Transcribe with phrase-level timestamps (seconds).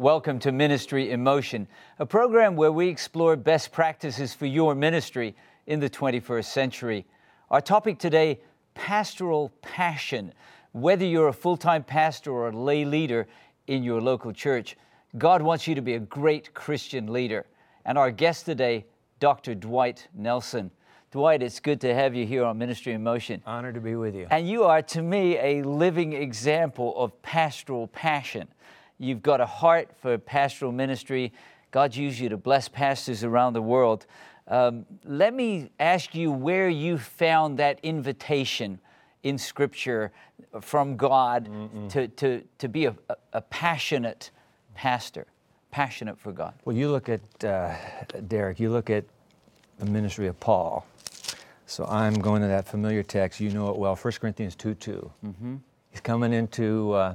[0.00, 5.36] Welcome to Ministry in Motion, a program where we explore best practices for your ministry
[5.66, 7.04] in the 21st century.
[7.50, 8.40] Our topic today
[8.72, 10.32] pastoral passion.
[10.72, 13.28] Whether you're a full time pastor or a lay leader
[13.66, 14.74] in your local church,
[15.18, 17.44] God wants you to be a great Christian leader.
[17.84, 18.86] And our guest today,
[19.18, 19.54] Dr.
[19.54, 20.70] Dwight Nelson.
[21.10, 23.42] Dwight, it's good to have you here on Ministry in Motion.
[23.44, 24.28] Honored to be with you.
[24.30, 28.48] And you are, to me, a living example of pastoral passion.
[29.00, 31.32] You've got a heart for pastoral ministry.
[31.70, 34.04] God's used you to bless pastors around the world.
[34.46, 38.78] Um, let me ask you where you found that invitation
[39.22, 40.12] in Scripture
[40.60, 41.48] from God
[41.90, 42.96] to, to, to be a,
[43.32, 44.30] a passionate
[44.74, 45.26] pastor,
[45.70, 46.52] passionate for God.
[46.66, 47.74] Well, you look at, uh,
[48.28, 49.04] Derek, you look at
[49.78, 50.86] the ministry of Paul.
[51.64, 53.40] So I'm going to that familiar text.
[53.40, 55.10] You know it well, 1 Corinthians 2 2.
[55.24, 55.56] Mm-hmm.
[55.90, 57.14] He's coming into uh,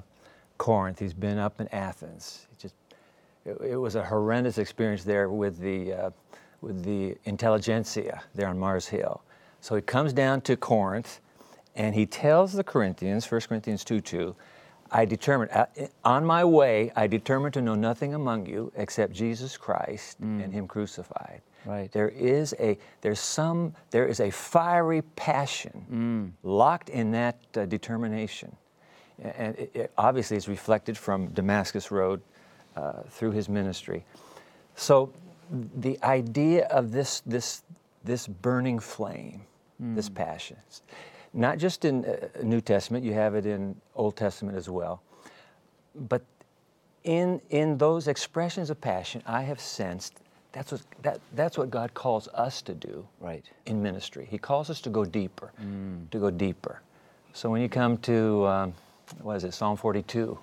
[0.57, 0.99] Corinth.
[0.99, 2.47] He's been up in Athens.
[2.51, 2.75] It just,
[3.45, 6.09] it, it was a horrendous experience there with the, uh,
[6.61, 9.21] with the intelligentsia there on Mars Hill.
[9.61, 11.21] So he comes down to Corinth
[11.75, 14.35] and he tells the Corinthians, 1 Corinthians 2 2,
[14.91, 15.65] I determined, uh,
[16.03, 20.43] on my way, I determined to know nothing among you except Jesus Christ mm.
[20.43, 21.41] and Him crucified.
[21.65, 21.91] Right.
[21.91, 26.47] There is a there's some there is a fiery passion mm.
[26.47, 28.55] locked in that uh, determination,
[29.21, 32.21] and it, it obviously it's reflected from Damascus Road
[32.75, 34.03] uh, through his ministry.
[34.75, 35.11] So,
[35.77, 37.63] the idea of this this
[38.03, 39.41] this burning flame,
[39.81, 39.95] mm.
[39.95, 40.57] this passion,
[41.33, 45.01] not just in uh, New Testament, you have it in Old Testament as well,
[45.95, 46.23] but
[47.03, 50.19] in in those expressions of passion, I have sensed
[50.55, 53.43] that's what, that, that's what God calls us to do right.
[53.65, 54.25] in ministry.
[54.31, 56.09] He calls us to go deeper, mm.
[56.11, 56.81] to go deeper.
[57.33, 58.73] So when you come to, um,
[59.21, 60.37] what is it, Psalm 42,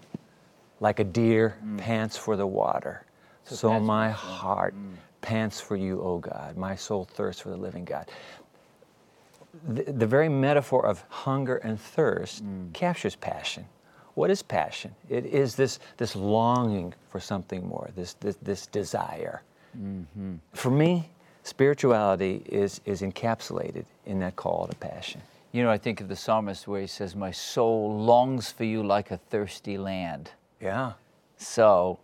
[0.80, 1.78] like a deer mm.
[1.78, 3.04] pants for the water,
[3.44, 4.94] so, so my heart mm.
[5.20, 6.56] pants for you, O God.
[6.56, 8.08] My soul thirsts for the living God.
[9.68, 12.72] The, the very metaphor of hunger and thirst mm.
[12.72, 13.66] captures passion.
[14.14, 14.94] What is passion?
[15.08, 19.42] It is this, this longing for something more, this, this, this desire.
[19.76, 20.34] Mm-hmm.
[20.52, 21.08] For me,
[21.44, 25.22] spirituality is, is encapsulated in that call to passion.
[25.52, 28.82] You know, I think of the psalmist where he says, My soul longs for you
[28.82, 30.30] like a thirsty land.
[30.60, 30.92] Yeah.
[31.36, 31.98] So,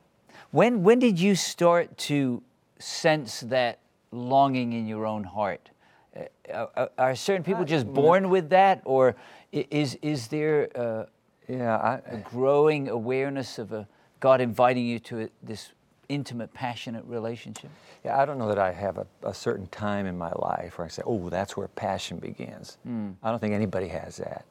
[0.50, 2.42] when, when did you start to
[2.78, 3.78] sense that
[4.12, 5.70] longing in your own heart?
[6.14, 9.16] Uh, are, are, certain people uh, just born with that, or
[9.52, 11.06] is, is there a,
[11.48, 13.88] yeah, I, a growing awareness of a
[14.20, 15.72] God inviting you to this
[16.08, 17.70] intimate, passionate relationship?
[18.04, 20.86] Yeah, I don't know that I have a, a certain time in my life where
[20.86, 22.78] I say, oh, that's where passion begins.
[22.86, 23.16] Mm.
[23.22, 24.44] I don't think anybody has that.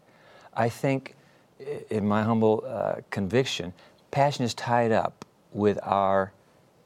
[0.53, 1.15] I think,
[1.89, 3.73] in my humble uh, conviction,
[4.11, 6.31] passion is tied up with our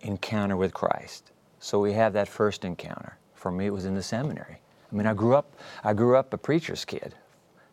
[0.02, 1.32] encounter with Christ.
[1.60, 3.18] So we have that first encounter.
[3.36, 4.62] For me, it was in the seminary.
[4.92, 7.16] I mean, I grew up, I grew up a preacher's kid,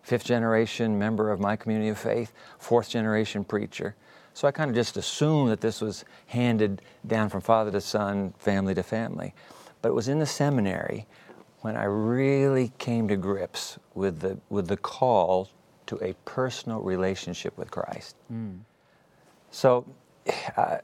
[0.02, 3.94] fifth generation member of my community of faith, fourth generation preacher.
[4.38, 8.32] So I kind of just assumed that this was handed down from father to son,
[8.38, 9.34] family to family.
[9.82, 11.08] But it was in the seminary
[11.62, 15.50] when I really came to grips with the, with the call
[15.86, 18.14] to a personal relationship with Christ.
[18.32, 18.60] Mm.
[19.50, 19.84] So
[20.56, 20.82] I,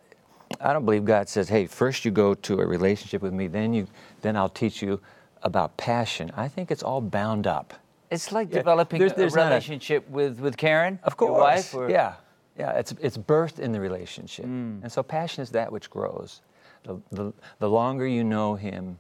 [0.60, 3.72] I don't believe God says, hey, first you go to a relationship with me, then,
[3.72, 3.86] you,
[4.21, 5.00] then I'll teach you
[5.44, 6.32] about passion.
[6.36, 7.72] I think it's all bound up.
[8.10, 11.28] It's like yeah, developing there's, there's a relationship a, with, with Karen, of course.
[11.28, 11.75] your wife.
[11.75, 11.88] Or?
[11.88, 12.15] Yeah,
[12.59, 14.44] yeah, it's, it's birthed in the relationship.
[14.44, 14.82] Mm.
[14.82, 16.41] And so passion is that which grows.
[16.84, 18.98] The, the, the longer you know Him,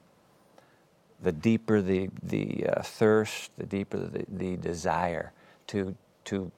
[1.22, 5.32] the deeper the, the uh, thirst, the deeper the, the desire
[5.68, 6.50] to, to,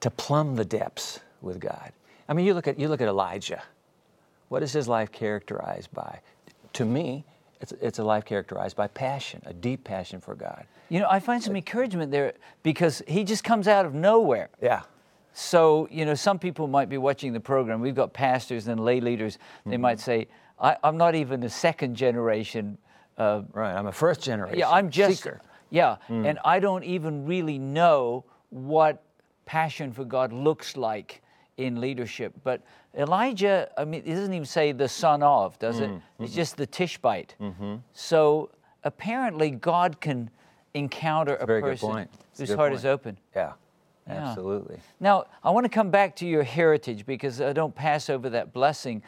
[0.00, 1.92] to plumb the depths with God.
[2.28, 3.62] I mean, you look at, you look at Elijah.
[4.48, 6.20] What is his life characterized by?
[6.74, 7.24] To me,
[7.60, 10.66] it's, it's a life characterized by passion, a deep passion for God.
[10.88, 14.48] You know, I find some encouragement there because he just comes out of nowhere.
[14.62, 14.82] Yeah.
[15.38, 17.80] So, you know, some people might be watching the program.
[17.80, 19.38] We've got pastors and lay leaders.
[19.64, 19.82] They mm-hmm.
[19.82, 20.26] might say,
[20.58, 22.76] I, am not even a second generation.
[23.16, 24.58] Uh, right, I'm a first generation.
[24.58, 25.18] Yeah, I'm just.
[25.22, 25.40] Seeker.
[25.70, 26.28] Yeah, mm.
[26.28, 29.04] and I don't even really know what
[29.46, 31.22] passion for God looks like
[31.56, 32.34] in leadership.
[32.42, 32.62] But
[32.96, 35.88] Elijah, I mean, it doesn't even say the son of, does it?
[35.88, 36.24] Mm-hmm.
[36.24, 37.36] It's just the Tishbite.
[37.40, 37.76] Mm-hmm.
[37.92, 38.50] So
[38.82, 40.30] apparently, God can
[40.74, 42.74] encounter a person whose heart point.
[42.74, 43.18] is open.
[43.36, 43.52] Yeah.
[44.08, 44.28] Yeah.
[44.28, 44.78] Absolutely.
[45.00, 48.52] Now, I want to come back to your heritage because I don't pass over that
[48.52, 49.02] blessing.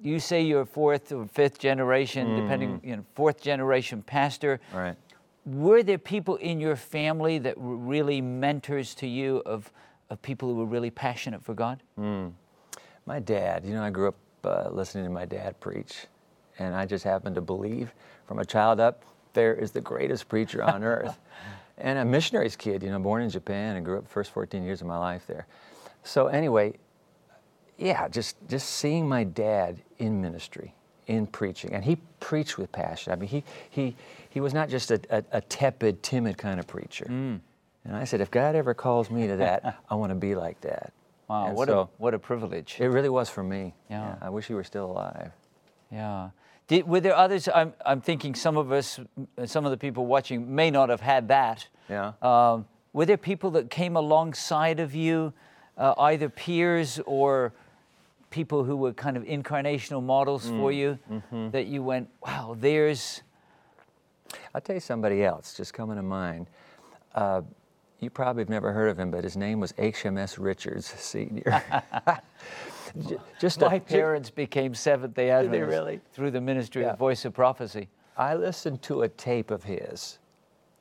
[0.00, 2.42] You say you're fourth or fifth generation, mm.
[2.42, 4.60] depending, you know, fourth generation pastor.
[4.72, 4.96] Right.
[5.44, 9.72] Were there people in your family that were really mentors to you of,
[10.08, 11.82] of people who were really passionate for God?
[11.98, 12.32] Mm.
[13.06, 16.06] My dad, you know, I grew up uh, listening to my dad preach,
[16.58, 17.92] and I just happened to believe
[18.26, 21.18] from a child up there is the greatest preacher on earth.
[21.78, 24.62] And a missionary's kid, you know, born in Japan and grew up the first 14
[24.62, 25.46] years of my life there.
[26.04, 26.74] So anyway,
[27.78, 30.74] yeah, just just seeing my dad in ministry,
[31.06, 33.12] in preaching, and he preached with passion.
[33.12, 33.96] I mean, he he
[34.30, 37.06] he was not just a, a, a tepid, timid kind of preacher.
[37.08, 37.40] Mm.
[37.84, 40.60] And I said, if God ever calls me to that, I want to be like
[40.60, 40.92] that.
[41.28, 42.76] Wow, And what so a what a privilege.
[42.78, 43.74] it really was for me.
[43.90, 44.16] Yeah.
[44.20, 45.32] I wish he were still alive.
[45.90, 46.30] Yeah.
[46.68, 47.48] Did, were there others?
[47.54, 49.00] I'm, I'm thinking some of us,
[49.46, 51.68] some of the people watching may not have had that.
[51.88, 52.12] Yeah.
[52.22, 55.32] Um, were there people that came alongside of you,
[55.76, 57.52] uh, either peers or
[58.30, 60.98] people who were kind of incarnational models for you,
[61.50, 63.22] that you went, wow, there's.
[64.54, 66.46] I'll tell you somebody else just coming to mind.
[67.14, 67.42] Uh,
[68.00, 71.62] you probably have never heard of him, but his name was HMS Richards Sr.
[73.40, 76.00] Just My parents became Seventh day Adventists really?
[76.12, 76.92] through the ministry Yeah.
[76.92, 77.88] of Voice of Prophecy.
[78.16, 80.18] I listened to a tape of his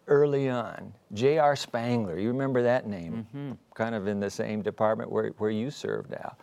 [0.07, 0.93] early on.
[1.13, 1.55] J.R.
[1.55, 3.25] Spangler, you remember that name?
[3.33, 3.51] Mm-hmm.
[3.73, 6.35] Kind of in the same department where, where you serve now.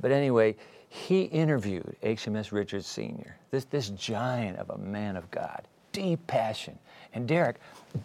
[0.00, 0.56] But anyway,
[0.88, 6.78] he interviewed HMS Richards Sr., this, this giant of a man of God, deep passion.
[7.14, 7.56] And Derek,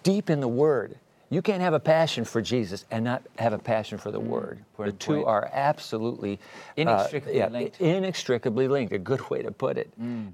[0.04, 0.98] deep in the Word.
[1.32, 4.66] You can't have a passion for Jesus and not have a passion for the Word.
[4.78, 5.28] The two point.
[5.28, 7.80] are absolutely uh, Inextricably yeah, linked.
[7.80, 8.92] inextricably linked.
[8.92, 9.90] A good way to put it.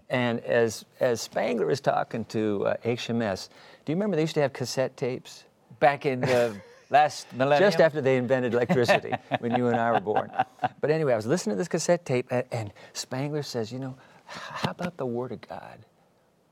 [0.10, 3.50] And as as Spangler is talking to uh, HMS,
[3.86, 5.44] do you remember they used to have cassette tapes?
[5.80, 6.60] Back in the
[6.90, 7.70] last millennium.
[7.72, 10.32] Just after they invented electricity, when you and I were born.
[10.82, 13.96] But anyway, I was listening to this cassette tape, and, and Spangler says, you know,
[14.26, 15.80] how about the Word of God?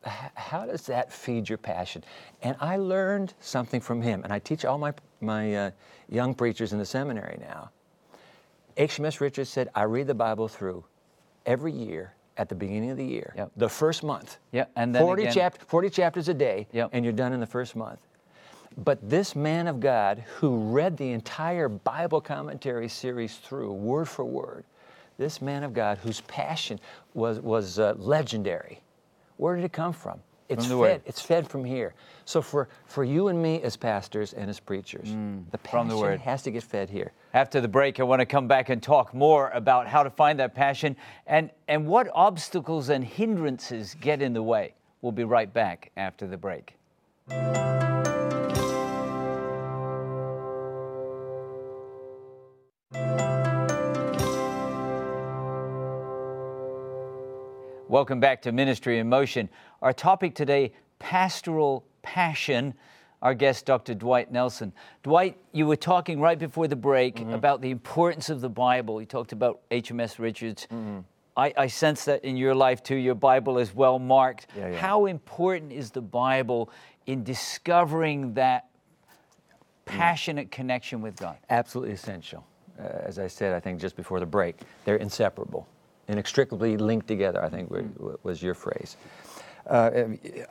[0.06, 2.04] How does that feed your passion?
[2.44, 5.72] And I learned something from him, and I teach all my my uh,
[6.10, 7.72] young preachers in the seminary now.
[8.78, 10.84] HMS Richards said, I read the Bible through
[11.46, 13.52] every year at the beginning of the year, Yep.
[13.56, 14.38] the first month.
[14.52, 16.90] Yeah, and then 40, again- chap- 40 chapters a day, Yep.
[16.92, 18.00] and you're done in the first month.
[18.78, 24.26] But this man of God who read the entire Bible commentary series through, word for
[24.26, 24.66] word,
[25.18, 26.80] this man of God whose passion
[27.14, 28.82] was, was uh, legendary,
[29.38, 30.20] where did it come from?
[30.48, 30.78] It's the fed.
[30.80, 31.02] Word.
[31.06, 31.96] It's fed from here.
[32.26, 35.88] So for, for you and me as pastors and as preachers, the Mm, from passion
[35.88, 36.20] the Word.
[36.20, 37.14] has to get fed here.
[37.34, 40.40] After the break, I want to come back and talk more about how to find
[40.40, 40.96] that passion
[41.26, 44.76] and, and what obstacles and hindrances get in the way.
[45.02, 46.76] We'll be right back after the break.
[57.96, 59.48] Welcome back to Ministry in Motion.
[59.82, 62.74] Our topic today pastoral passion.
[63.22, 63.94] Our guest, Dr.
[63.94, 64.74] Dwight Nelson.
[65.02, 67.32] Dwight, you were talking right before the break Mm-hmm.
[67.32, 69.00] about the importance of the Bible.
[69.00, 70.68] You talked about HMS Richards.
[70.70, 71.00] Mm-hmm.
[71.38, 72.98] I, I sense that in your life too.
[72.98, 74.48] Your Bible is well marked.
[74.58, 74.78] Yeah, yeah.
[74.78, 76.70] How important is the Bible
[77.06, 78.66] in discovering that
[79.86, 81.38] passionate connection with God?
[81.50, 82.46] absolutely essential.
[82.78, 85.66] Uh, as I said, I think just before the break, they're inseparable,
[86.08, 87.44] inextricably linked together.
[87.44, 88.04] I think mm-hmm.
[88.04, 88.98] wa- was your phrase.
[89.68, 89.90] Uh,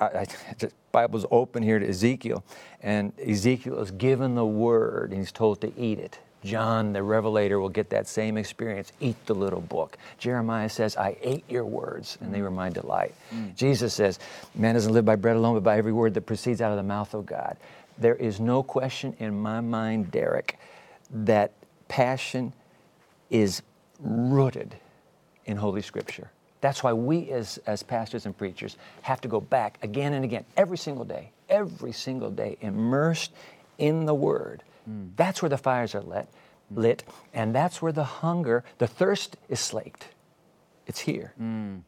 [0.01, 0.27] I, I,
[0.59, 2.45] the Bible's open here to Ezekiel,
[2.83, 6.19] and Ezekiel is given the word, and he's told to eat it.
[6.43, 8.93] John, the Revelator, will get that same experience.
[9.01, 9.97] Eat the little book.
[10.19, 12.43] Jeremiah says, "I ate your words, and they mm.
[12.43, 13.57] were my delight." Mm.
[13.57, 14.19] Jesus says,
[14.55, 16.83] "Man doesn't live by bread alone, but by every word that proceeds out of the
[16.83, 17.57] mouth of God."
[17.97, 20.59] There is no question in my mind, Derek,
[21.11, 21.53] that
[21.87, 22.53] passion
[23.31, 23.63] is
[24.01, 24.77] rooted
[25.47, 26.31] in Holy Scripture.
[26.61, 30.45] That's why we, as, as pastors and preachers, have to go back again and again,
[30.57, 33.33] every single day, every single day, immersed
[33.77, 34.63] in the Word.
[34.89, 35.11] Mm.
[35.17, 36.27] That's where the fires are lit,
[36.73, 36.79] mm.
[36.79, 40.09] lit, and that's where the hunger, the thirst is slaked.
[40.87, 41.35] It's here.
[41.41, 41.83] Mm.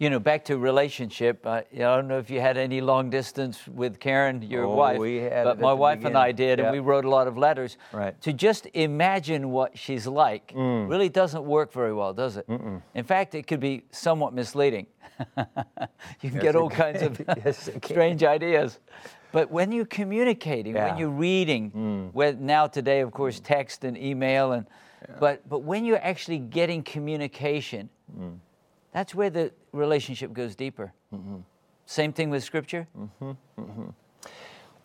[0.00, 1.44] You know, back to relationship.
[1.44, 4.98] Uh, I don't know if you had any long distance with Karen, your Oh, wife,
[4.98, 6.56] we had but my wife and I beginning.
[6.56, 7.76] did, and we wrote a lot of letters.
[7.92, 8.18] Right.
[8.22, 10.88] To just imagine what she's like Mm.
[10.88, 12.48] really doesn't work very well, does it?
[12.94, 14.86] In fact, it could be somewhat misleading.
[15.36, 16.78] you can Yes, get all can.
[16.94, 18.78] kinds of Yes, strange ideas.
[19.32, 20.94] But when you're communicating, when Yeah.
[20.94, 20.98] Mm.
[20.98, 24.64] you're reading, where now today, of course, text and email, and
[25.18, 28.38] but but when you're actually getting communication, Mm.
[28.92, 30.92] That's where the relationship goes deeper.
[31.14, 31.36] Mm-hmm.
[31.86, 32.86] Same thing with Scripture.
[32.98, 33.30] Mm-hmm,
[33.60, 33.86] mm-hmm.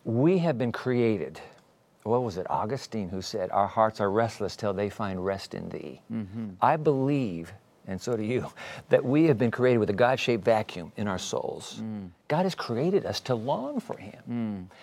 [0.04, 1.40] We have been created.
[2.02, 2.46] What was it?
[2.48, 6.00] Augustine who said, Our hearts are restless till they find rest in thee.
[6.12, 6.50] Mm-hmm.
[6.60, 7.52] I believe,
[7.86, 8.46] and so do you,
[8.88, 11.80] that we have been created with a God shaped vacuum in our souls.
[11.82, 12.10] Mm.
[12.28, 14.22] God has created us to long for Him.
[14.28, 14.76] Mm.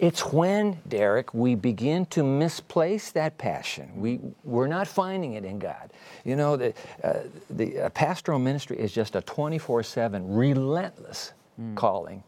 [0.00, 3.92] It's when, Derek, we begin to misplace that passion.
[3.94, 5.92] We, we're not finding it in God.
[6.24, 6.72] You know, the,
[7.04, 7.18] uh,
[7.50, 11.34] the uh, pastoral ministry is just a 24 7 relentless
[11.74, 12.22] calling.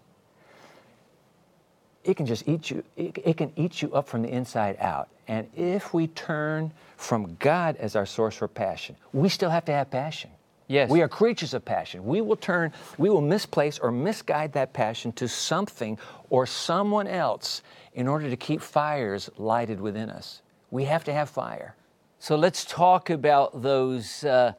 [2.05, 5.09] It can just eat you, it, it can eat you up from the inside out.
[5.26, 9.73] And if we turn from God as our source for passion, we still have to
[9.73, 10.31] have passion.
[10.73, 10.88] Yes.
[10.88, 12.02] We are creatures of passion.
[12.02, 15.99] We will turn, we will misplace or misguide that passion to something
[16.31, 17.61] or someone else
[17.93, 20.41] in order to keep fires lighted within us.
[20.71, 21.76] We have to have fire.
[22.19, 24.52] So let's talk about those, uh,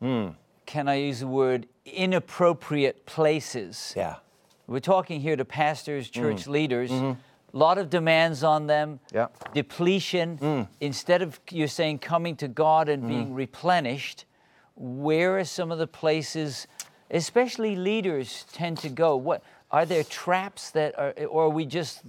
[0.00, 0.28] hmm,
[0.64, 3.92] can I use the word, inappropriate places.
[3.94, 4.16] Yeah.
[4.66, 6.12] We're talking here to pastors, mm.
[6.12, 6.90] church leaders.
[6.90, 7.20] Mm-hmm.
[7.54, 9.00] A lot of demands on them.
[9.12, 9.28] Yeah.
[9.52, 10.38] Depletion.
[10.38, 10.68] Mm.
[10.80, 13.12] Instead of you're saying coming to God and mm-hmm.
[13.12, 14.24] being replenished,
[14.78, 16.66] where are some of the places,
[17.10, 19.16] especially leaders, tend to go?
[19.16, 22.02] What are there traps that are, or are we just,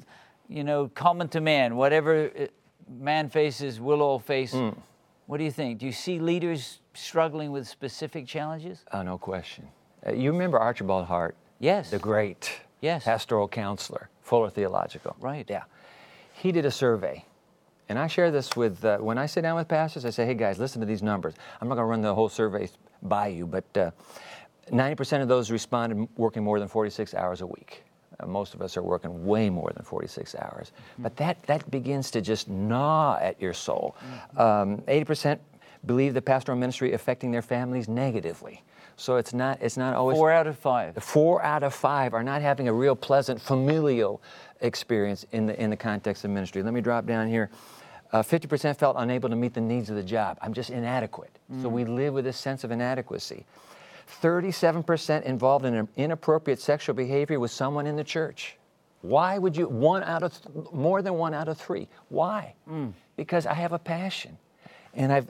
[0.48, 1.76] you know, common to man?
[1.76, 2.46] Whatever uh,
[2.88, 4.56] man faces, we'll all face.
[5.26, 5.80] What do you think?
[5.80, 8.84] Do you see leaders struggling with specific challenges?
[8.92, 9.68] Oh, no question.
[10.06, 11.36] Uh, you remember Archibald Hart?
[11.60, 11.90] Yes.
[11.92, 13.04] The great Yes.
[13.04, 15.16] pastoral counselor, Fuller Theological.
[15.20, 15.46] Right.
[15.50, 15.64] Yeah.
[16.34, 17.26] He did a survey.
[17.90, 20.36] And I share this with, uh, when I sit down with pastors, I say, hey
[20.36, 21.34] guys, listen to these numbers.
[21.60, 22.70] I'm not going to run the whole survey
[23.02, 23.92] by you, but uh,
[24.72, 27.84] 90% of those responded working more than 46 hours a week.
[28.20, 30.72] Uh, most of us are working way more than 46 hours.
[31.00, 33.96] But that, that begins to just gnaw at your soul.
[34.38, 35.40] Um, 80%
[35.86, 38.62] believe the pastoral ministry affecting their families negatively.
[38.98, 40.18] So it's not, it's not always.
[40.18, 41.02] Four out of five.
[41.02, 44.22] Four out of five are not having a real pleasant familial
[44.60, 46.62] experience in the, in the context of ministry.
[46.62, 47.50] Let me drop down here.
[48.12, 50.38] Uh, 50% felt unable to meet the needs of the job.
[50.42, 51.38] I'm just inadequate.
[51.62, 53.46] So we live with this sense of inadequacy.
[54.22, 58.58] 37% involved in inappropriate sexual behavior with someone in the church.
[59.02, 61.88] Why would you, one out of, th- more than one out of three?
[62.10, 62.54] Why?
[63.16, 64.38] Because I have a passion.
[64.96, 65.30] And I've,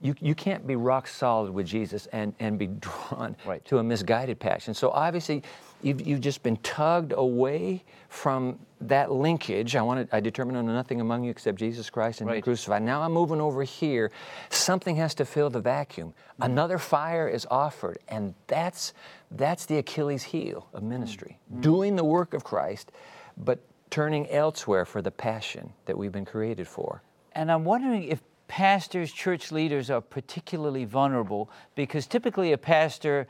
[0.00, 3.64] you, you can't be rock solid with Jesus and, and be drawn Right.
[3.64, 4.74] to a misguided passion.
[4.74, 5.42] So obviously,
[5.84, 9.76] you've, you've just been tugged away from that linkage.
[9.76, 12.42] I wanted, I determined on nothing among you except Jesus Christ and Right.
[12.42, 12.82] crucified.
[12.82, 14.10] Now I'm moving over here.
[14.50, 16.08] Something has to fill the vacuum.
[16.08, 16.42] Mm-hmm.
[16.42, 18.92] Another fire is offered, and that's
[19.30, 21.38] that's the Achilles heel of ministry.
[21.50, 21.60] Mm-hmm.
[21.60, 22.92] Doing the work of Christ,
[23.36, 23.60] but
[23.90, 27.02] turning elsewhere for the passion that we've been created for.
[27.32, 33.26] And I'm wondering if pastors, church leaders are particularly vulnerable because typically a pastor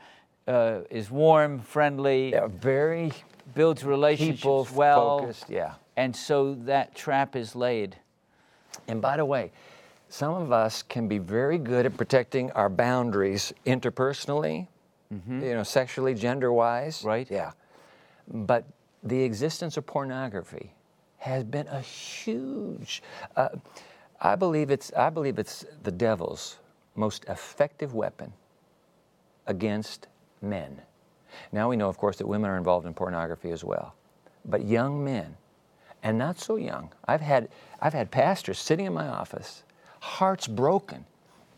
[0.47, 3.11] uh, is warm, friendly, They're very
[3.53, 5.49] builds relationships well, focused.
[5.49, 5.73] Yeah.
[5.95, 7.95] and so that trap is laid.
[8.87, 9.51] And by the way,
[10.09, 14.67] some of us can be very good at protecting our boundaries interpersonally,
[15.09, 17.03] you know, sexually, gender wise.
[17.03, 17.29] Right.
[17.29, 17.51] Yeah.
[18.27, 18.65] But
[19.03, 20.73] the existence of pornography
[21.17, 23.01] has been a huge.
[23.35, 23.49] Uh,
[24.19, 24.91] I believe it's.
[24.93, 26.57] I believe it's the devil's
[26.95, 28.33] most effective weapon
[29.47, 30.07] against
[30.45, 30.81] men.
[31.51, 33.95] Now we know, of course, that women are involved in pornography as well,
[34.45, 35.35] but young men,
[36.03, 36.91] and not so young.
[37.07, 37.49] I've had
[37.81, 39.63] I've had pastors sitting in my office,
[39.99, 41.05] hearts broken,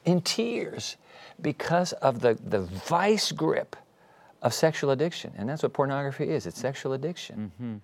[0.05, 0.97] in tears,
[1.41, 3.75] because of the the vice grip
[4.41, 6.45] of sexual addiction, and that's what pornography is.
[6.45, 7.51] It's sexual addiction.
[7.59, 7.75] Mm-hmm.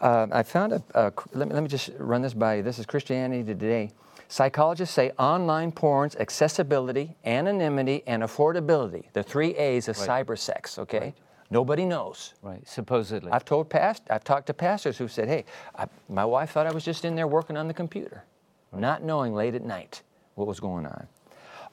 [0.00, 2.62] Uh, I found a, a let, me, let me just run this by you.
[2.62, 3.92] This is Christianity Today.
[4.28, 10.26] Psychologists say online porn's accessibility, anonymity, and affordability, the three A's of Right.
[10.26, 11.14] cyber sex, okay?
[11.50, 12.32] Nobody knows.
[12.40, 13.30] Right, supposedly.
[13.30, 15.44] I've told past, I've talked to pastors who said, hey,
[15.76, 18.24] I, my wife thought I was just in there working on the computer,
[18.72, 20.00] not knowing late at night
[20.34, 21.06] what was going on.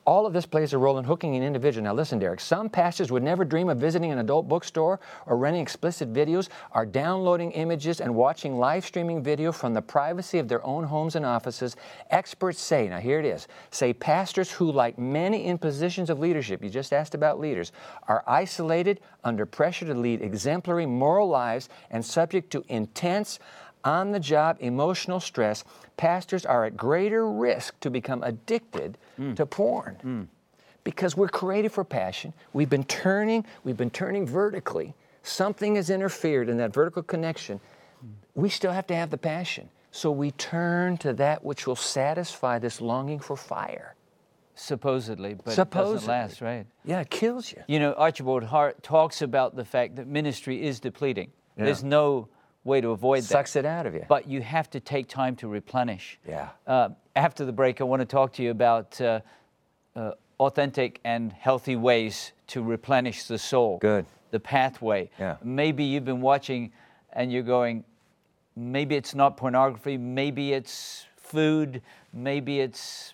[0.10, 1.84] All of this plays a role in hooking an individual.
[1.84, 5.62] Now, listen, Derek, some pastors would never dream of visiting an adult bookstore or renting
[5.62, 10.66] explicit videos, are downloading images and watching live streaming video from the privacy of their
[10.66, 11.76] own homes and offices.
[12.10, 16.64] Experts say, now here it is, say pastors who, like many in positions of leadership,
[16.64, 17.72] you just asked about leaders,
[18.08, 23.38] are isolated, under pressure to lead exemplary moral lives, and subject to intense,
[23.84, 25.64] on the job emotional stress,
[25.98, 29.36] pastors are at greater risk to become addicted Mm.
[29.36, 29.98] to porn.
[30.04, 30.28] Mm.
[30.84, 32.34] Because we're created for passion.
[32.54, 34.96] We've been turning, we've been turning vertically.
[35.24, 37.60] Something has interfered in that vertical connection.
[38.34, 39.70] We still have to have the passion.
[39.92, 43.96] So we turn to that which will satisfy this longing for fire.
[44.56, 46.66] supposedly, but it doesn't last, right?
[46.86, 47.64] Yeah, it kills you.
[47.68, 51.32] You know, Archibald Hart talks about the fact that ministry is depleting.
[51.58, 51.66] Yeah.
[51.66, 52.28] There's no
[52.64, 53.28] way to avoid that.
[53.28, 54.06] Sucks it out of you.
[54.08, 56.20] But you have to take time to replenish.
[56.28, 56.50] Yeah.
[56.68, 59.22] Uh, after the break, I want to talk to you about uh,
[59.96, 63.78] uh, authentic and healthy ways to replenish the soul.
[63.80, 64.06] Good.
[64.32, 65.10] The pathway.
[65.20, 65.38] Yeah.
[65.44, 66.72] Maybe you've been watching
[67.14, 67.84] and you're going,
[68.56, 71.82] maybe it's not pornography, maybe it's food,
[72.14, 73.14] maybe it's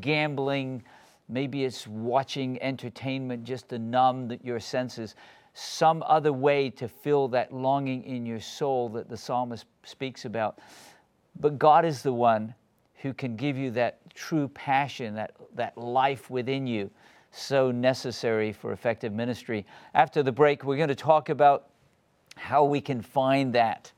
[0.00, 0.82] gambling,
[1.28, 5.14] maybe it's watching entertainment just to numb your senses,
[5.58, 10.60] some other way to fill that longing in your soul that the psalmist speaks about.
[11.40, 12.54] But God is the one
[13.02, 16.90] who can give you that true passion, that, that life within you,
[17.32, 19.66] so necessary for effective ministry.
[19.94, 21.70] After the break, we're going to talk about
[22.36, 23.90] how we can find that,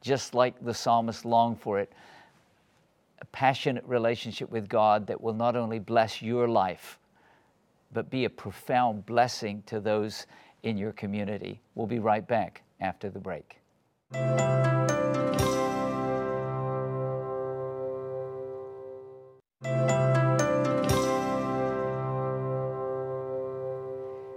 [0.00, 1.92] just like the psalmist longed for it.
[3.20, 6.98] A passionate relationship with God that will not only bless your life,
[7.92, 10.26] but be a profound blessing to those
[10.64, 11.60] in your community.
[11.74, 13.60] We'll be right back after the break.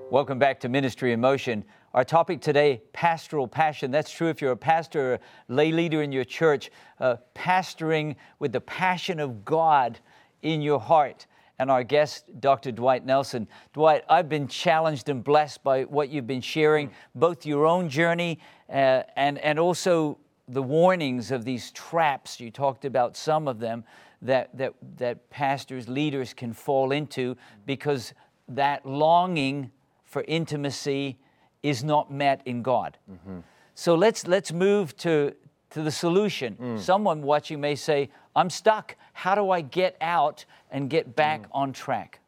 [0.10, 1.64] Welcome back to Ministry in Motion.
[1.94, 3.92] Our topic today, pastoral passion.
[3.92, 8.52] That's true if you're a pastor or lay leader in your church, uh, pastoring with
[8.52, 10.00] the passion of God
[10.42, 11.26] in your heart.
[11.60, 12.72] And our guest, Dr.
[12.72, 13.48] Dwight Nelson.
[13.74, 18.40] Dwight, I've been challenged and blessed by what you've been sharing, both your own journey
[18.70, 22.40] uh, and, and also the warnings of these traps.
[22.40, 23.84] You talked about some of them
[24.22, 27.36] that, that, that pastors, leaders can fall into
[27.66, 28.14] because
[28.48, 29.72] that longing
[30.06, 31.18] for intimacy
[31.64, 32.98] is not met in God.
[33.12, 33.40] Mm-hmm.
[33.76, 35.36] So let's let's move to
[35.72, 36.56] to the solution.
[36.60, 36.80] Mm.
[36.80, 38.96] Someone watching may say, "I'm stuck.
[39.14, 41.50] How do I get out and get back mm.
[41.52, 42.20] on track?"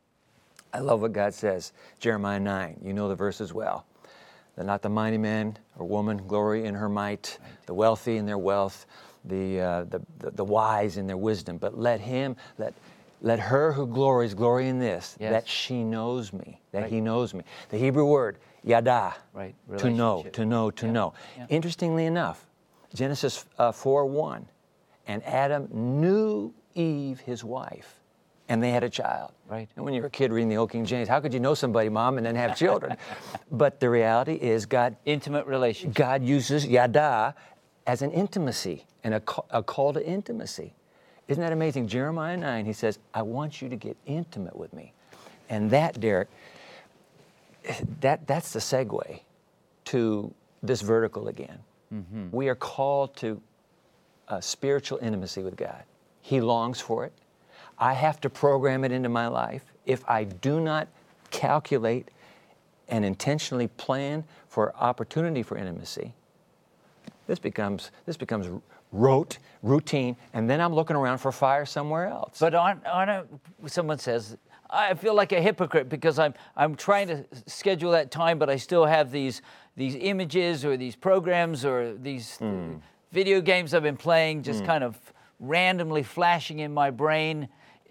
[0.74, 1.74] I love what God says.
[2.00, 2.82] Jeremiah 9.
[2.84, 3.86] You know the verse as well.
[4.56, 7.66] That not the mighty man or woman glory in her might, right.
[7.66, 8.86] the wealthy in their wealth,
[9.26, 12.74] the, uh, the, the, the wise in their wisdom, but let him, let
[13.22, 15.32] let her who glories glory in this, yes.
[15.32, 16.90] that she knows me, that right.
[16.90, 17.44] he knows me.
[17.70, 19.54] The Hebrew word, yada, right.
[19.78, 20.92] to know, to know, to yeah.
[20.92, 21.14] know.
[21.38, 21.46] Yeah.
[21.50, 22.46] Interestingly enough,
[22.94, 24.48] Genesis uh, 4 1,
[25.08, 28.00] and Adam knew Eve, his wife,
[28.48, 29.32] and they had a child.
[29.48, 29.68] Right.
[29.76, 31.90] And when you're a kid reading the Old King James, how could you know somebody,
[31.90, 32.98] mom, and then have children?
[33.52, 34.96] but the reality is, God.
[35.06, 35.96] Intimate relationship.
[35.96, 37.36] God uses yada
[37.88, 40.74] as an intimacy and a, a call to intimacy.
[41.28, 41.88] Isn't that amazing?
[41.88, 44.94] Jeremiah 9, he says, I want you to get intimate with me.
[45.50, 46.28] And that, Derek,
[48.02, 49.22] that, that's the segue
[49.86, 51.60] to this vertical again.
[51.94, 52.28] Mm-hmm.
[52.32, 53.42] We are called to
[54.28, 55.84] a spiritual intimacy with God.
[56.22, 57.14] He longs for it.
[57.78, 59.64] I have to program it into my life.
[59.86, 60.88] If I do not
[61.32, 62.10] calculate
[62.88, 66.14] and intentionally plan for opportunity for intimacy,
[67.28, 68.48] this becomes, this becomes
[68.92, 72.40] rote, routine, and then I'm looking around for fire somewhere else.
[72.40, 73.26] But on, on a,
[73.68, 74.38] someone says,
[74.70, 78.58] I feel like a hypocrite because I'm, I'm trying to schedule that time, but I
[78.58, 79.42] still have these,
[79.76, 82.80] these images or these programs or these mm.
[83.12, 84.68] video games I've been playing just mm.
[84.68, 84.98] kind of
[85.40, 87.48] randomly flashing in my brain.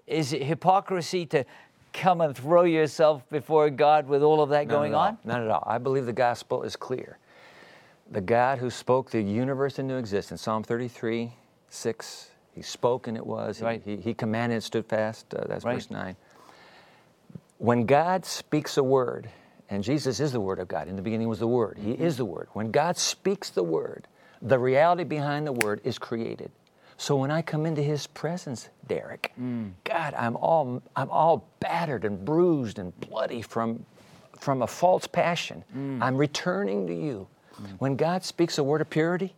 [0.07, 1.45] Is it hypocrisy to
[1.93, 5.19] come and throw yourself before God with all of that Not going on?
[5.25, 5.65] Not at all.
[5.67, 7.19] I believe the gospel is clear
[8.11, 11.33] the God who spoke the universe into existence, Psalm 33,
[11.69, 13.61] 6, he spoke and it was.
[13.61, 13.83] Right.
[13.85, 15.33] He, he commanded and stood fast.
[15.35, 15.75] Uh, that's right.
[15.75, 16.17] verse 9.
[17.59, 19.29] When God speaks a word,
[19.69, 22.17] and Jesus is the Word of God, in the beginning was the Word, He is
[22.17, 22.49] the Word.
[22.53, 24.07] When God speaks the Word,
[24.41, 26.51] the reality behind the Word is created.
[26.97, 29.73] So when I come into His presence, Derek, mm.
[29.85, 33.85] God, I'm all, I'm all battered and bruised and bloody from,
[34.39, 35.65] from a false passion.
[35.77, 36.03] Mm.
[36.03, 37.29] I'm returning to you
[37.79, 39.35] when God speaks a word of purity,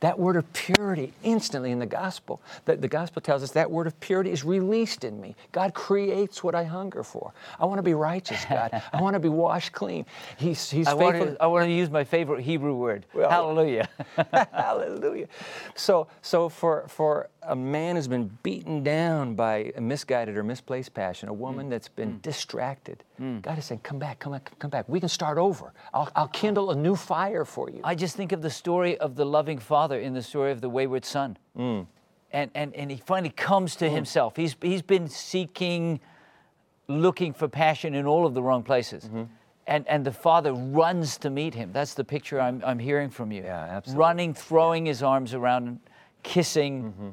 [0.00, 3.86] that word of purity instantly in the gospel, the, the gospel tells us that word
[3.86, 5.36] of purity is released in me.
[5.52, 7.32] God creates what I hunger for.
[7.58, 8.82] I want to be righteous, God.
[8.92, 10.06] I want to be washed clean.
[10.36, 11.26] He's, he's I faithful.
[11.26, 13.06] Want to, I want to use my favorite Hebrew word.
[13.12, 13.88] Well, hallelujah.
[14.52, 15.28] hallelujah.
[15.74, 20.92] So, so for, for a man who's been beaten down by a misguided or misplaced
[20.92, 21.70] passion, a woman mm.
[21.70, 22.22] that's been mm.
[22.22, 23.02] distracted.
[23.20, 23.42] Mm.
[23.42, 24.88] God is saying, Come back, come back, come back.
[24.88, 25.72] We can start over.
[25.94, 27.80] I'll, I'll kindle a new fire for you.
[27.82, 30.68] I just think of the story of the loving father in the story of the
[30.68, 31.38] wayward son.
[31.56, 31.86] Mm.
[32.32, 33.92] And, and, and he finally comes to mm.
[33.92, 34.36] himself.
[34.36, 36.00] He's, he's been seeking,
[36.88, 39.04] looking for passion in all of the wrong places.
[39.04, 39.22] Mm-hmm.
[39.66, 41.70] And, and the father runs to meet him.
[41.72, 43.42] That's the picture I'm, I'm hearing from you.
[43.42, 44.00] Yeah, absolutely.
[44.00, 45.80] Running, throwing his arms around,
[46.22, 46.84] kissing.
[46.84, 47.08] Mm-hmm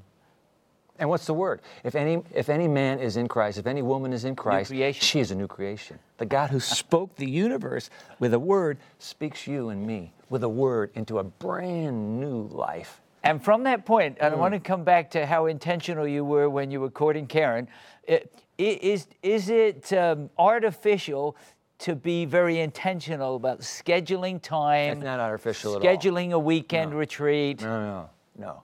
[1.00, 1.62] and what's the word?
[1.84, 5.20] If any, if any man is in Christ, if any woman is in Christ, she
[5.20, 6.00] is a new creation.
[6.18, 10.50] The God who spoke the universe with a word speaks you and me with a
[10.50, 13.02] word into a brand new life.
[13.24, 14.32] And from that point, mm.
[14.32, 17.68] I want to come back to how intentional you were when you were courting Karen.
[18.04, 21.36] It, is, is it um, artificial
[21.80, 24.98] to be very intentional about scheduling time?
[24.98, 25.96] It's not artificial at all.
[25.96, 26.98] Scheduling a weekend no.
[26.98, 27.62] retreat.
[27.62, 28.64] No, no, no.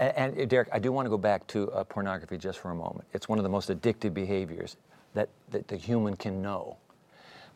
[0.00, 2.74] And, and Derek, I do want to go back to uh, pornography just for a
[2.74, 3.06] moment.
[3.12, 4.76] It's one of the most addictive behaviors
[5.14, 6.78] that, that the human can know.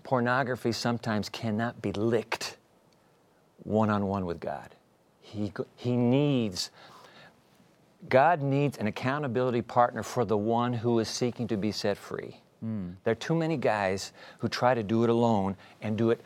[0.02, 2.58] Pornography sometimes cannot be licked
[3.62, 4.68] one on one with God.
[5.22, 6.70] He, he needs,
[8.10, 12.36] God needs an accountability partner for the one who is seeking to be set free.
[12.62, 12.96] Mm.
[13.04, 16.20] There are too many guys who try to do it alone and do it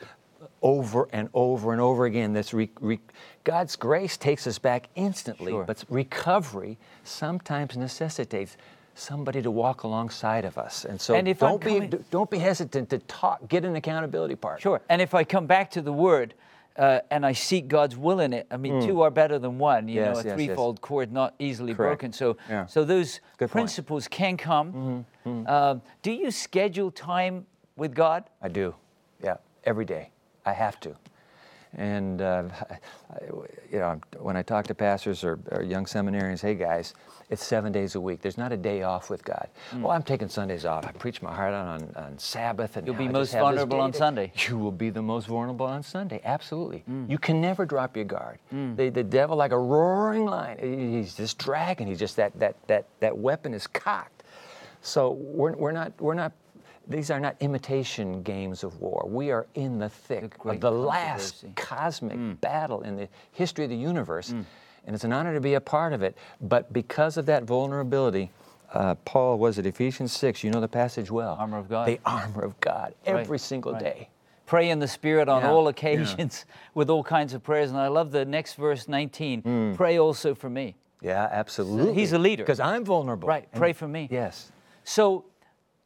[0.63, 2.33] over and over and over again.
[2.33, 3.01] This re, re,
[3.45, 5.65] God's grace takes us back instantly, sure.
[5.65, 8.57] but recovery sometimes necessitates
[8.95, 10.85] somebody to walk alongside of us.
[10.85, 14.35] And so and if don't, coming, be, don't be hesitant to talk, get an accountability
[14.35, 14.61] partner.
[14.61, 14.81] Sure.
[14.89, 16.35] And if I come back to the word,
[16.77, 18.47] uh, and I seek God's will in it.
[18.53, 18.87] I mean, mm.
[18.87, 19.89] two are better than one.
[19.89, 20.81] You yes, know, a yes, threefold yes.
[20.81, 22.01] cord not easily Correct.
[22.01, 22.13] broken.
[22.13, 22.67] So, yeah.
[22.67, 24.11] so those Good principles point.
[24.13, 24.73] can come.
[24.73, 25.29] Mm-hmm.
[25.29, 25.45] Mm-hmm.
[25.49, 27.47] Uh, do you schedule time
[27.77, 28.25] with God?
[28.41, 28.77] I do.
[29.23, 30.11] Yeah, every day.
[30.49, 30.97] I have to.
[31.77, 32.45] And uh,
[33.71, 36.95] you know, when I talk to pastors or, or, young seminarians, hey guys,
[37.29, 38.23] it's seven days a week.
[38.23, 39.49] There's not a day off with God.
[39.73, 39.83] Mm.
[39.83, 40.87] Well, I'm taking Sundays off.
[40.87, 44.33] I preach my heart out on, on Sabbath, and you'll be most vulnerable on Sunday.
[44.49, 46.23] You will be the most vulnerable on Sunday.
[46.25, 46.85] Absolutely.
[46.91, 47.11] Mm.
[47.11, 48.39] You can never drop your guard.
[48.51, 48.77] Mm.
[48.77, 51.87] The, the devil, like a roaring lion, he's just dragging.
[51.87, 54.23] He's just that that that that weapon is cocked.
[54.81, 56.33] So we're, we're not we're not
[56.89, 59.07] these are not imitation games of war.
[59.07, 62.41] We are in the thick the of the last cosmic mm.
[62.41, 64.31] battle in the history of the universe.
[64.31, 64.45] Mm.
[64.87, 66.17] And it's an honor to be a part of it.
[66.41, 68.31] But because of that vulnerability,
[68.73, 71.37] uh, Paul was at Ephesians 6, you know the passage well.
[71.39, 71.89] Armor of God.
[71.89, 73.41] The armor of God every right.
[73.41, 73.83] single right.
[73.83, 74.09] day.
[74.47, 75.51] Pray in the Spirit on yeah.
[75.51, 76.55] all occasions yeah.
[76.75, 77.69] with all kinds of prayers.
[77.71, 79.77] And I love the next verse 19 mm.
[79.77, 80.75] pray also for me.
[81.03, 81.95] Yeah, absolutely.
[81.95, 82.45] He's a leader.
[82.45, 83.29] Because I'm vulnerable.
[83.29, 84.09] Right, pray for me.
[84.11, 84.51] Yes.
[84.85, 85.27] So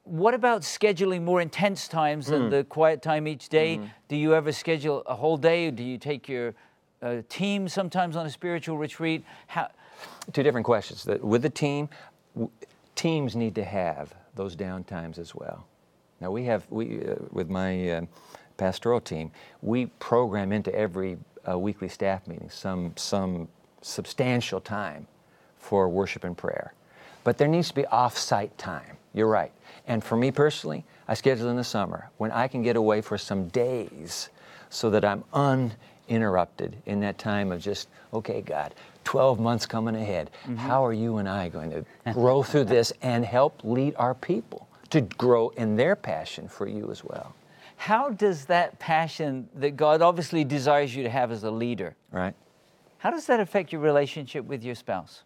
[0.04, 2.50] what about scheduling more intense times than mm.
[2.50, 3.78] the quiet time each day?
[3.78, 3.90] Mm.
[4.08, 5.70] Do you ever schedule a whole day?
[5.70, 6.54] Do you take your
[7.00, 9.24] uh, team sometimes on a spiritual retreat?
[9.46, 9.68] How?
[10.32, 11.06] Two different questions.
[11.20, 11.88] With the team,
[12.34, 12.50] w-
[12.94, 15.66] teams need to have those down times as well.
[16.20, 18.00] Now we have we uh, with my uh,
[18.56, 23.48] pastoral team, we program into every uh, weekly staff meeting some some
[23.82, 25.06] substantial time
[25.58, 26.74] for worship and prayer,
[27.24, 28.96] but there needs to be off-site time.
[29.14, 29.52] You're right.
[29.86, 33.18] And for me personally, I schedule in the summer when I can get away for
[33.18, 34.30] some days
[34.70, 40.30] so that I'm uninterrupted in that time of just, okay, God, 12 months coming ahead.
[40.44, 40.56] Mm-hmm.
[40.56, 44.68] How are you and I going to grow through this and help lead our people
[44.90, 47.34] to grow in their passion for you as well?
[47.76, 52.34] How does that passion that God obviously desires you to have as a leader, right?
[52.98, 55.24] How does that affect your relationship with your spouse?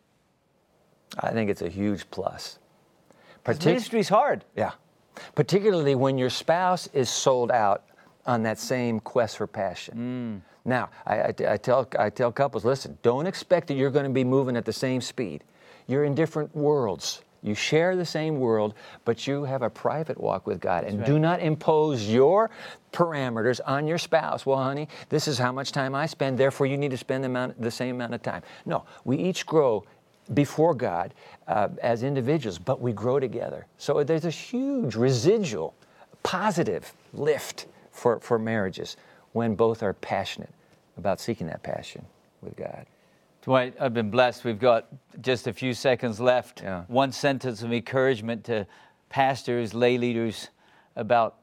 [1.20, 2.58] I think it's a huge plus.
[3.46, 4.44] Partic- ministry's hard.
[4.56, 4.72] Yeah.
[5.34, 7.84] Particularly when your spouse is sold out
[8.26, 10.42] on that same quest for passion.
[10.42, 10.56] Mm.
[10.64, 14.10] Now, I, I, I, tell, I tell couples listen, don't expect that you're going to
[14.10, 15.44] be moving at the same speed.
[15.86, 17.22] You're in different worlds.
[17.42, 20.82] You share the same world, but you have a private walk with God.
[20.82, 21.06] and right.
[21.06, 22.50] do not impose your
[22.92, 24.44] parameters on your spouse.
[24.44, 27.28] Well, honey, this is how much time I spend, therefore you need to spend the,
[27.28, 28.42] amount, the same amount of time.
[28.64, 29.84] No, we each grow
[30.34, 31.14] before God
[31.46, 33.66] uh, as individuals, but we grow together.
[33.78, 35.74] So there's a huge residual,
[36.22, 38.96] positive lift for, for marriages
[39.32, 40.52] when both are passionate
[40.96, 42.04] about seeking that passion
[42.42, 42.86] with God.
[43.42, 44.44] Dwight, I've been blessed.
[44.44, 44.88] We've got
[45.20, 46.62] just a few seconds left.
[46.62, 46.84] Yeah.
[46.88, 48.66] One sentence of encouragement to
[49.08, 50.48] pastors, lay leaders
[50.96, 51.36] about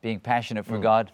[0.00, 0.82] being passionate for mm.
[0.82, 1.12] God.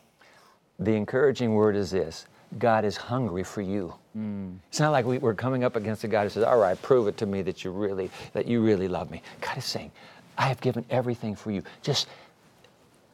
[0.79, 2.27] The encouraging word is this
[2.59, 3.95] God is hungry for you.
[4.17, 4.59] Mm.
[4.69, 7.09] It's not like we, are coming up against a God who says, "All right, prove
[7.09, 9.91] it to me that you really that you really love me." God is saying,
[10.39, 11.63] "I have given everything for you.
[11.83, 12.09] Just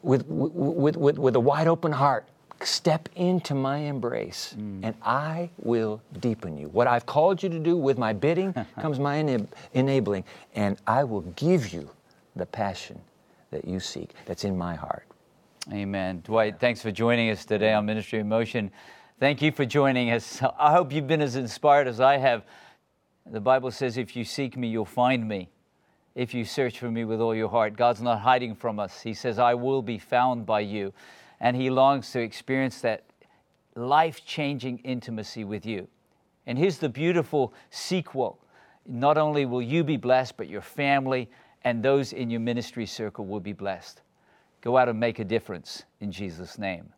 [0.01, 2.25] with with with, with a wide open heart,
[2.61, 4.79] step into my embrace, mm.
[4.83, 6.69] and I will deepen you.
[6.69, 10.23] What I've called you to do with my bidding comes my enab- enabling,
[10.55, 11.89] and I will give you
[12.35, 12.99] the passion
[13.51, 14.11] that you seek.
[14.25, 15.05] That's in my heart."
[15.71, 16.21] Amen.
[16.25, 18.69] Dwight, thanks for joining us today on Ministry in Motion.
[19.23, 20.41] Thank you for joining us.
[20.59, 22.43] I hope you've been as inspired as I have.
[23.25, 25.47] The Bible says, if you seek me, you'll find me.
[26.13, 29.01] If you search for me with all your heart, God's not hiding from us.
[29.01, 30.91] He says, I will be found by you.
[31.39, 33.05] And He longs to experience that
[33.75, 35.87] life changing intimacy with you.
[36.45, 38.39] And here's the beautiful sequel
[38.85, 41.29] not only will you be blessed, but your family
[41.63, 44.01] and those in your ministry circle will be blessed.
[44.59, 46.91] Go out and make a difference in Jesus' name.